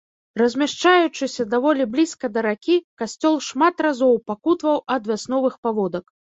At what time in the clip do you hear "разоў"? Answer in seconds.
3.89-4.13